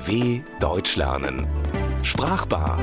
DW 0.00 0.40
Deutsch 0.60 0.96
lernen. 0.96 1.46
Sprachbar. 2.02 2.78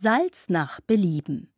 Salz 0.00 0.48
nach 0.48 0.80
Belieben. 0.80 1.52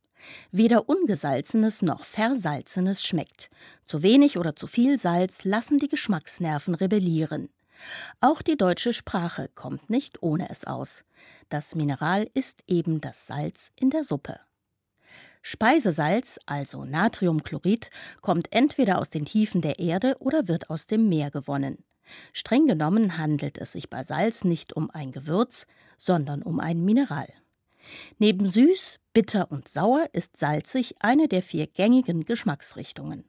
Weder 0.51 0.89
ungesalzenes 0.89 1.81
noch 1.81 2.05
versalzenes 2.05 3.03
schmeckt. 3.03 3.51
Zu 3.87 4.03
wenig 4.03 4.37
oder 4.37 4.55
zu 4.57 4.67
viel 4.67 4.99
Salz 4.99 5.45
lassen 5.45 5.79
die 5.79 5.89
Geschmacksnerven 5.89 6.75
rebellieren. 6.75 7.49
Auch 8.21 8.43
die 8.43 8.57
deutsche 8.57 8.93
Sprache 8.93 9.49
kommt 9.55 9.89
nicht 9.89 10.23
ohne 10.23 10.51
es 10.51 10.65
aus. 10.65 11.05
Das 11.49 11.75
Mineral 11.75 12.29
ist 12.35 12.63
eben 12.67 13.01
das 13.01 13.27
Salz 13.27 13.71
in 13.75 13.91
der 13.91 14.05
Suppe. 14.05 14.39
Speisesalz, 15.41 16.39
also 16.47 16.85
Natriumchlorid, 16.85 17.91
kommt 18.21 18.53
entweder 18.53 18.99
aus 18.99 19.09
den 19.09 19.25
Tiefen 19.25 19.63
der 19.63 19.79
Erde 19.79 20.17
oder 20.21 20.47
wird 20.47 20.69
aus 20.69 20.87
dem 20.87 21.09
Meer 21.09 21.31
gewonnen. 21.31 21.83
Streng 22.33 22.67
genommen 22.67 23.19
handelt 23.19 23.59
es 23.59 23.73
sich 23.73 23.91
bei 23.91 24.05
Salz 24.05 24.45
nicht 24.45 24.75
um 24.75 24.91
ein 24.91 25.13
Gewürz, 25.13 25.67
sondern 25.99 26.43
um 26.43 26.61
ein 26.61 26.85
Mineral. 26.85 27.29
Neben 28.19 28.49
süß, 28.49 28.99
bitter 29.13 29.51
und 29.51 29.69
sauer 29.69 30.09
ist 30.13 30.39
salzig 30.39 30.97
eine 31.01 31.29
der 31.29 31.43
vier 31.43 31.67
gängigen 31.67 32.25
Geschmacksrichtungen. 32.25 33.25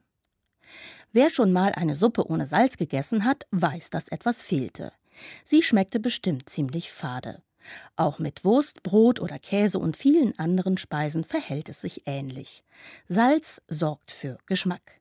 Wer 1.12 1.30
schon 1.30 1.52
mal 1.52 1.72
eine 1.72 1.94
Suppe 1.94 2.28
ohne 2.28 2.46
Salz 2.46 2.76
gegessen 2.76 3.24
hat, 3.24 3.46
weiß, 3.50 3.90
dass 3.90 4.08
etwas 4.08 4.42
fehlte. 4.42 4.92
Sie 5.44 5.62
schmeckte 5.62 6.00
bestimmt 6.00 6.48
ziemlich 6.48 6.90
fade. 6.90 7.42
Auch 7.96 8.18
mit 8.18 8.44
Wurst, 8.44 8.82
Brot 8.82 9.20
oder 9.20 9.38
Käse 9.38 9.78
und 9.78 9.96
vielen 9.96 10.38
anderen 10.38 10.76
Speisen 10.76 11.24
verhält 11.24 11.68
es 11.68 11.80
sich 11.80 12.02
ähnlich. 12.06 12.64
Salz 13.08 13.62
sorgt 13.68 14.10
für 14.10 14.38
Geschmack. 14.46 15.00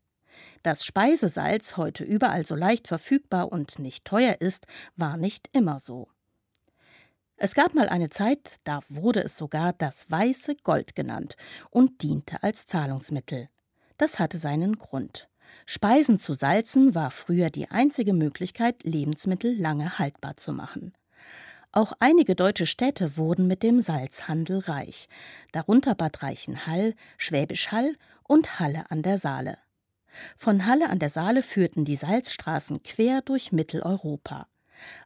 Dass 0.63 0.85
Speisesalz 0.85 1.76
heute 1.76 2.05
überall 2.05 2.45
so 2.45 2.55
leicht 2.55 2.88
verfügbar 2.88 3.52
und 3.52 3.80
nicht 3.80 4.05
teuer 4.05 4.38
ist, 4.40 4.65
war 4.96 5.18
nicht 5.18 5.49
immer 5.51 5.82
so. 5.82 6.07
Es 7.35 7.54
gab 7.54 7.74
mal 7.74 7.90
eine 7.90 8.10
Zeit, 8.10 8.57
da 8.63 8.79
wurde 8.88 9.21
es 9.21 9.38
sogar 9.38 9.73
das 9.73 10.10
weiße 10.10 10.55
Gold 10.63 10.96
genannt 10.96 11.35
und 11.70 12.01
diente 12.01 12.41
als 12.43 12.65
Zahlungsmittel. 12.65 13.49
Das 13.98 14.20
hatte 14.20 14.38
seinen 14.38 14.77
Grund. 14.77 15.27
Speisen 15.65 16.20
zu 16.20 16.34
salzen 16.34 16.95
war 16.95 17.12
früher 17.12 17.49
die 17.49 17.70
einzige 17.70 18.13
Möglichkeit, 18.13 18.84
Lebensmittel 18.84 19.60
lange 19.60 19.99
haltbar 19.99 20.38
zu 20.38 20.54
machen. 20.54 20.93
Auch 21.73 21.91
einige 21.99 22.35
deutsche 22.35 22.68
Städte 22.68 23.18
wurden 23.18 23.48
mit 23.48 23.63
dem 23.63 23.82
Salzhandel 23.82 24.60
reich, 24.60 25.10
darunter 25.51 25.95
Bad 25.95 26.23
Reichenhall, 26.23 26.93
Schwäbisch 27.18 27.71
Hall 27.71 27.95
und 28.23 28.60
Halle 28.60 28.90
an 28.90 29.01
der 29.01 29.18
Saale. 29.18 29.57
Von 30.38 30.66
Halle 30.66 30.90
an 30.90 31.00
der 31.00 31.10
Saale 31.10 31.42
führten 31.42 31.86
die 31.86 31.96
Salzstraßen 31.96 32.84
quer 32.84 33.22
durch 33.22 33.52
Mitteleuropa. 33.52 34.48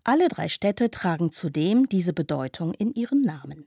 Alle 0.03 0.27
drei 0.29 0.47
Städte 0.47 0.89
tragen 0.89 1.31
zudem 1.31 1.87
diese 1.89 2.13
Bedeutung 2.13 2.73
in 2.73 2.93
ihren 2.93 3.21
Namen. 3.21 3.65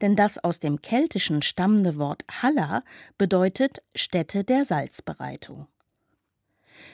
Denn 0.00 0.16
das 0.16 0.38
aus 0.38 0.58
dem 0.58 0.82
Keltischen 0.82 1.42
stammende 1.42 1.96
Wort 1.96 2.24
Halla 2.30 2.82
bedeutet 3.18 3.82
Stätte 3.94 4.42
der 4.44 4.64
Salzbereitung. 4.64 5.68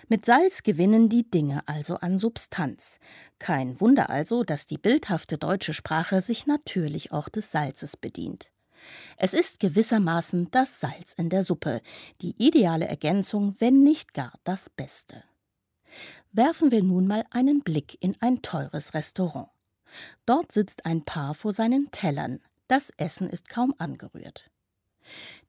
Mit 0.08 0.26
Salz 0.26 0.62
gewinnen 0.62 1.08
die 1.08 1.28
Dinge 1.28 1.62
also 1.66 1.96
an 1.96 2.18
Substanz. 2.18 2.98
Kein 3.38 3.80
Wunder 3.80 4.10
also, 4.10 4.44
dass 4.44 4.66
die 4.66 4.78
bildhafte 4.78 5.38
deutsche 5.38 5.74
Sprache 5.74 6.22
sich 6.22 6.46
natürlich 6.46 7.12
auch 7.12 7.28
des 7.28 7.50
Salzes 7.50 7.96
bedient. 7.96 8.50
Es 9.16 9.34
ist 9.34 9.60
gewissermaßen 9.60 10.50
das 10.50 10.80
Salz 10.80 11.12
in 11.14 11.30
der 11.30 11.42
Suppe, 11.42 11.80
die 12.20 12.34
ideale 12.38 12.86
Ergänzung, 12.86 13.54
wenn 13.58 13.82
nicht 13.82 14.14
gar 14.14 14.32
das 14.44 14.70
Beste. 14.70 15.22
Werfen 16.32 16.70
wir 16.70 16.82
nun 16.82 17.06
mal 17.06 17.24
einen 17.30 17.62
Blick 17.62 17.96
in 18.00 18.16
ein 18.20 18.42
teures 18.42 18.94
Restaurant. 18.94 19.48
Dort 20.26 20.52
sitzt 20.52 20.84
ein 20.84 21.04
Paar 21.04 21.34
vor 21.34 21.52
seinen 21.52 21.90
Tellern. 21.90 22.40
Das 22.68 22.90
Essen 22.98 23.30
ist 23.30 23.48
kaum 23.48 23.74
angerührt. 23.78 24.50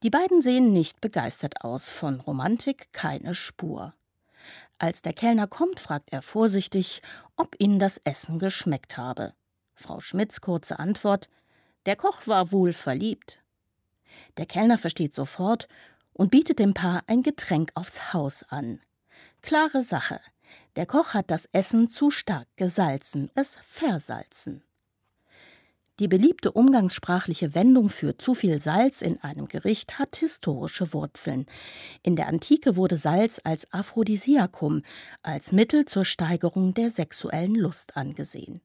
Die 0.03 0.09
beiden 0.09 0.41
sehen 0.41 0.71
nicht 0.71 1.01
begeistert 1.01 1.61
aus, 1.61 1.89
von 1.89 2.19
Romantik 2.19 2.89
keine 2.93 3.35
Spur. 3.35 3.93
Als 4.77 5.01
der 5.01 5.13
Kellner 5.13 5.47
kommt, 5.47 5.79
fragt 5.79 6.13
er 6.13 6.21
vorsichtig, 6.21 7.01
ob 7.35 7.55
ihnen 7.59 7.79
das 7.79 7.99
Essen 8.03 8.39
geschmeckt 8.39 8.97
habe. 8.97 9.33
Frau 9.73 9.99
Schmidts 9.99 10.41
kurze 10.41 10.79
Antwort 10.79 11.29
Der 11.87 11.95
Koch 11.95 12.27
war 12.27 12.51
wohl 12.51 12.73
verliebt. 12.73 13.41
Der 14.35 14.45
Kellner 14.45 14.77
versteht 14.77 15.15
sofort 15.15 15.69
und 16.11 16.31
bietet 16.31 16.59
dem 16.59 16.73
Paar 16.73 17.01
ein 17.07 17.23
Getränk 17.23 17.71
aufs 17.75 18.11
Haus 18.13 18.43
an. 18.49 18.81
Klare 19.41 19.83
Sache. 19.83 20.19
Der 20.75 20.85
Koch 20.85 21.13
hat 21.13 21.31
das 21.31 21.47
Essen 21.53 21.87
zu 21.87 22.11
stark 22.11 22.49
gesalzen, 22.57 23.31
es 23.35 23.57
versalzen. 23.63 24.63
Die 26.01 26.09
beliebte 26.09 26.51
umgangssprachliche 26.51 27.55
Wendung 27.55 27.87
für 27.87 28.17
zu 28.17 28.35
viel 28.35 28.59
Salz 28.61 29.01
in 29.01 29.23
einem 29.23 29.47
Gericht 29.47 29.97
hat 29.97 30.17
historische 30.17 30.91
Wurzeln. 30.91 31.45
In 32.03 32.17
der 32.17 32.27
Antike 32.27 32.75
wurde 32.75 32.97
Salz 32.97 33.39
als 33.45 33.71
Aphrodisiakum, 33.71 34.83
als 35.23 35.53
Mittel 35.53 35.85
zur 35.85 36.03
Steigerung 36.03 36.73
der 36.73 36.89
sexuellen 36.89 37.55
Lust 37.55 37.95
angesehen. 37.95 38.59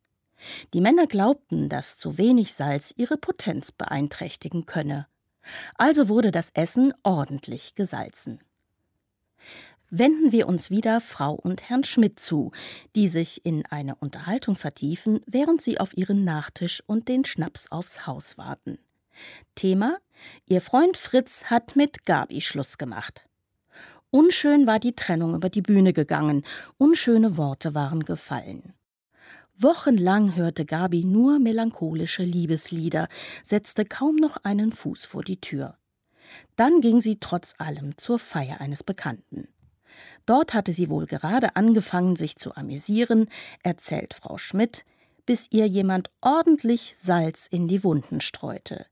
Die 0.75 0.81
Männer 0.81 1.07
glaubten, 1.07 1.69
dass 1.69 1.97
zu 1.97 2.19
wenig 2.19 2.55
Salz 2.55 2.93
ihre 2.97 3.17
Potenz 3.17 3.73
beeinträchtigen 3.73 4.67
könne. 4.67 5.07
Also 5.75 6.09
wurde 6.09 6.31
das 6.31 6.51
Essen 6.55 6.95
ordentlich 7.03 7.75
gesalzen 7.75 8.41
wenden 9.93 10.33
wir 10.33 10.49
uns 10.49 10.71
wieder 10.71 11.01
Frau 11.01 11.35
und 11.35 11.69
Herrn 11.69 11.85
Schmidt 11.85 12.19
zu, 12.19 12.51
die 12.97 13.09
sich 13.09 13.45
in 13.45 13.65
eine 13.67 13.95
Unterhaltung 13.97 14.57
vertiefen, 14.57 15.21
während 15.27 15.61
sie 15.63 15.79
auf 15.79 15.97
ihren 15.97 16.25
Nachtisch 16.25 16.83
und 16.87 17.09
den 17.09 17.25
Schnaps 17.25 17.71
aufs 17.71 18.07
Haus 18.07 18.39
warten. 18.39 18.79
Thema: 19.55 19.99
Ihr 20.47 20.63
Freund 20.63 20.97
Fritz 20.97 21.45
hat 21.45 21.77
mit 21.77 22.07
Gabi 22.07 22.41
Schluss 22.41 22.79
gemacht. 22.79 23.27
Unschön 24.11 24.67
war 24.67 24.81
die 24.81 24.97
Trennung 24.97 25.35
über 25.35 25.51
die 25.51 25.63
Bühne 25.63 25.93
gegangen, 25.93 26.43
unschöne 26.79 27.37
Worte 27.37 27.75
waren 27.75 28.05
gefallen. 28.05 28.73
Wochenlang 29.63 30.35
hörte 30.35 30.65
Gabi 30.65 31.05
nur 31.05 31.39
melancholische 31.39 32.25
Liebeslieder, 32.25 33.09
setzte 33.45 33.85
kaum 33.85 34.17
noch 34.17 34.39
einen 34.43 34.73
Fuß 34.73 35.05
vor 35.05 35.23
die 35.23 35.41
Tür. 35.41 35.77
Dann 36.57 36.81
ging 36.81 37.01
sie 37.01 37.19
trotz 37.21 37.55
allem 37.59 37.97
zur 37.97 38.19
Feier 38.19 38.61
eines 38.61 38.83
Bekannten. 38.83 39.49
Dort 40.27 40.55
hatte 40.55 40.73
sie 40.73 40.89
wohl 40.89 41.07
gerade 41.07 41.55
angefangen, 41.55 42.17
sich 42.17 42.37
zu 42.37 42.57
amüsieren, 42.57 43.29
erzählt 43.63 44.15
Frau 44.15 44.39
Schmidt, 44.39 44.85
bis 45.27 45.47
ihr 45.51 45.67
jemand 45.67 46.11
ordentlich 46.21 46.97
Salz 47.01 47.47
in 47.47 47.69
die 47.69 47.85
Wunden 47.85 48.21
streute. 48.21 48.87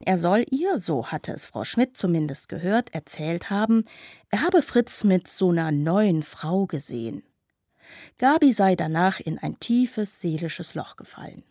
Er 0.00 0.18
soll 0.18 0.44
ihr, 0.50 0.78
so 0.78 1.06
hatte 1.06 1.32
es 1.32 1.44
Frau 1.44 1.64
Schmidt 1.64 1.96
zumindest 1.96 2.48
gehört, 2.48 2.92
erzählt 2.94 3.50
haben, 3.50 3.84
er 4.30 4.42
habe 4.42 4.62
Fritz 4.62 5.04
mit 5.04 5.28
so 5.28 5.50
einer 5.50 5.70
neuen 5.70 6.22
Frau 6.22 6.66
gesehen. 6.66 7.22
Gabi 8.18 8.52
sei 8.52 8.76
danach 8.76 9.20
in 9.20 9.38
ein 9.38 9.58
tiefes 9.60 10.20
seelisches 10.20 10.74
Loch 10.74 10.96
gefallen. 10.96 11.44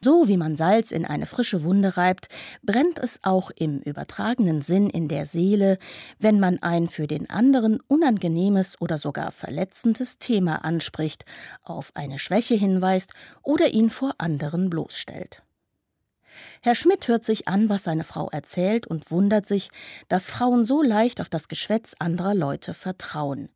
So 0.00 0.28
wie 0.28 0.36
man 0.36 0.56
Salz 0.56 0.90
in 0.90 1.04
eine 1.04 1.26
frische 1.26 1.62
Wunde 1.62 1.96
reibt, 1.96 2.28
brennt 2.62 2.98
es 2.98 3.20
auch 3.22 3.50
im 3.54 3.80
übertragenen 3.80 4.62
Sinn 4.62 4.90
in 4.90 5.08
der 5.08 5.26
Seele, 5.26 5.78
wenn 6.18 6.40
man 6.40 6.62
ein 6.62 6.88
für 6.88 7.06
den 7.06 7.30
anderen 7.30 7.80
unangenehmes 7.86 8.80
oder 8.80 8.98
sogar 8.98 9.32
verletzendes 9.32 10.18
Thema 10.18 10.64
anspricht, 10.64 11.24
auf 11.62 11.92
eine 11.94 12.18
Schwäche 12.18 12.54
hinweist 12.54 13.12
oder 13.42 13.68
ihn 13.68 13.90
vor 13.90 14.14
anderen 14.18 14.70
bloßstellt. 14.70 15.42
Herr 16.62 16.74
Schmidt 16.74 17.08
hört 17.08 17.24
sich 17.24 17.48
an, 17.48 17.68
was 17.68 17.84
seine 17.84 18.04
Frau 18.04 18.28
erzählt 18.30 18.86
und 18.86 19.10
wundert 19.10 19.46
sich, 19.46 19.70
dass 20.08 20.30
Frauen 20.30 20.64
so 20.64 20.82
leicht 20.82 21.20
auf 21.20 21.28
das 21.28 21.48
Geschwätz 21.48 21.94
anderer 21.98 22.34
Leute 22.34 22.74
vertrauen. 22.74 23.50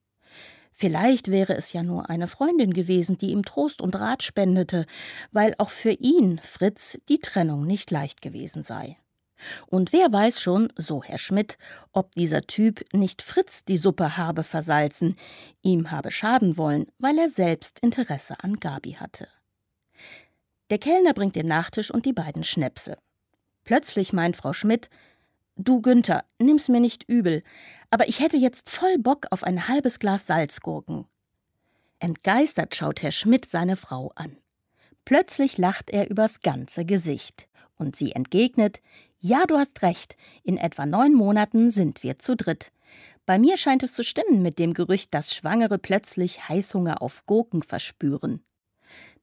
Vielleicht 0.77 1.31
wäre 1.31 1.55
es 1.55 1.73
ja 1.73 1.85
nur 1.85 2.11
eine 2.11 2.27
Freundin 2.27 2.75
gewesen, 2.75 3.17
die 3.17 3.31
ihm 3.31 3.45
Trost 3.45 3.81
und 3.81 3.95
Rat 3.95 4.25
spendete, 4.25 4.87
weil 5.31 5.55
auch 5.59 5.71
für 5.71 5.93
ihn, 5.93 6.41
Fritz, 6.43 6.99
die 7.09 7.21
Trennung 7.21 7.65
nicht 7.65 7.93
leicht 7.93 8.21
gewesen 8.23 8.65
sei. 8.65 8.99
Und 9.67 9.93
wer 9.93 10.13
weiß 10.13 10.41
schon, 10.41 10.73
so 10.77 11.03
Herr 11.03 11.19
Schmidt, 11.19 11.59
ob 11.93 12.13
dieser 12.13 12.43
Typ 12.43 12.85
nicht 12.93 13.23
Fritz 13.23 13.65
die 13.65 13.77
Suppe 13.77 14.17
habe 14.17 14.43
versalzen, 14.43 15.17
ihm 15.63 15.91
habe 15.91 16.11
schaden 16.11 16.57
wollen, 16.57 16.87
weil 16.99 17.19
er 17.19 17.29
selbst 17.29 17.79
Interesse 17.81 18.37
an 18.43 18.59
Gabi 18.59 18.95
hatte. 18.95 19.29
Der 20.71 20.79
Kellner 20.79 21.15
bringt 21.15 21.37
den 21.37 21.47
Nachtisch 21.47 21.91
und 21.91 22.07
die 22.07 22.13
beiden 22.13 22.43
Schnäpse. 22.43 22.97
Plötzlich 23.65 24.13
meint 24.13 24.37
Frau 24.37 24.53
Schmidt, 24.53 24.89
Du 25.57 25.81
Günther, 25.81 26.25
nimm's 26.41 26.69
mir 26.69 26.81
nicht 26.81 27.09
übel, 27.09 27.45
aber 27.91 28.09
ich 28.09 28.19
hätte 28.19 28.37
jetzt 28.37 28.71
voll 28.71 28.99
Bock 28.99 29.27
auf 29.31 29.45
ein 29.45 29.69
halbes 29.69 30.01
Glas 30.01 30.27
Salzgurken. 30.27 31.07
Entgeistert 32.01 32.75
schaut 32.75 33.03
Herr 33.03 33.13
Schmidt 33.13 33.47
seine 33.47 33.77
Frau 33.77 34.11
an. 34.17 34.37
Plötzlich 35.05 35.57
lacht 35.57 35.91
er 35.91 36.11
übers 36.11 36.41
ganze 36.41 36.85
Gesicht 36.85 37.49
und 37.77 37.95
sie 37.95 38.13
entgegnet: 38.13 38.81
Ja, 39.21 39.45
du 39.47 39.57
hast 39.57 39.83
recht, 39.83 40.17
in 40.43 40.57
etwa 40.57 40.87
neun 40.87 41.15
Monaten 41.15 41.71
sind 41.71 42.03
wir 42.03 42.19
zu 42.19 42.35
dritt. 42.37 42.73
Bei 43.25 43.39
mir 43.39 43.57
scheint 43.57 43.85
es 43.85 43.95
zu 43.95 44.03
stimmen 44.03 44.43
mit 44.43 44.59
dem 44.59 44.75
Gerücht, 44.75 45.15
dass 45.15 45.35
Schwangere 45.35 45.79
plötzlich 45.79 46.49
Heißhunger 46.49 47.01
auf 47.01 47.25
Gurken 47.27 47.63
verspüren. 47.63 48.45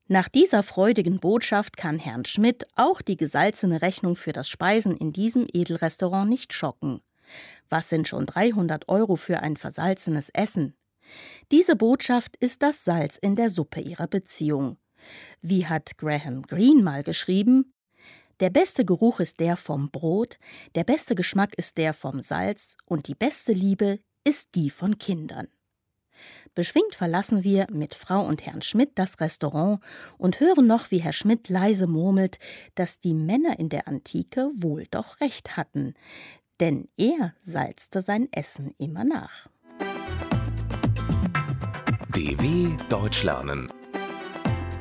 Nach 0.08 0.28
dieser 0.28 0.64
freudigen 0.64 1.20
Botschaft 1.20 1.78
kann 1.78 2.00
Herrn 2.00 2.26
Schmidt 2.26 2.66
auch 2.76 3.02
die 3.02 3.18
gesalzene 3.18 3.82
Rechnung 3.82 4.16
für 4.16 4.34
das 4.34 4.50
Speisen 4.50 4.98
in 4.98 5.14
diesem 5.14 5.48
Edelrestaurant 5.52 6.30
nicht 6.30 6.54
schocken. 6.54 7.02
Was 7.70 7.90
sind 7.90 8.08
schon 8.08 8.26
300 8.26 8.90
Euro 8.90 9.16
für 9.16 9.40
ein 9.40 9.56
versalzenes 9.56 10.30
Essen? 10.34 10.76
Diese 11.52 11.76
Botschaft 11.76 12.36
ist 12.38 12.62
das 12.62 12.84
Salz 12.84 13.18
in 13.18 13.36
der 13.36 13.50
Suppe 13.50 13.80
ihrer 13.82 14.08
Beziehung. 14.08 14.78
Wie 15.42 15.66
hat 15.66 15.98
Graham 15.98 16.44
Greene 16.44 16.84
mal 16.84 17.04
geschrieben? 17.04 17.74
Der 18.40 18.50
beste 18.50 18.86
Geruch 18.86 19.20
ist 19.20 19.40
der 19.40 19.56
vom 19.56 19.92
Brot, 19.92 20.40
der 20.76 20.84
beste 20.84 21.16
Geschmack 21.16 21.54
ist 21.58 21.78
der 21.78 21.94
vom 21.94 22.22
Salz 22.22 22.76
und 22.86 23.08
die 23.08 23.16
beste 23.16 23.54
Liebe 23.54 24.00
ist 24.24 24.56
die 24.56 24.70
von 24.70 24.98
Kindern. 24.98 25.48
Beschwingt 26.54 26.96
verlassen 26.96 27.44
wir 27.44 27.68
mit 27.72 27.96
Frau 27.96 28.26
und 28.26 28.46
Herrn 28.46 28.62
Schmidt 28.62 28.92
das 28.96 29.20
Restaurant 29.20 29.80
und 30.18 30.40
hören 30.40 30.68
noch, 30.68 30.92
wie 30.92 31.00
Herr 31.00 31.14
Schmidt 31.14 31.50
leise 31.50 31.88
murmelt, 31.88 32.40
dass 32.76 33.00
die 33.00 33.14
Männer 33.14 33.60
in 33.60 33.70
der 33.70 33.88
Antike 33.88 34.52
wohl 34.56 34.86
doch 34.92 35.20
recht 35.22 35.58
hatten, 35.58 35.94
denn 36.60 36.88
er 36.98 37.34
salzte 37.40 38.02
sein 38.02 38.28
Essen 38.32 38.74
immer 38.78 39.04
nach. 39.04 39.48
DW 42.14 42.78
Deutsch 42.90 43.24
lernen. 43.24 43.72